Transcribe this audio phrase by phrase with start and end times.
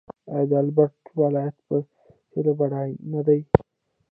[0.33, 1.75] آیا د البرټا ولایت په
[2.31, 3.39] تیلو بډایه نه دی؟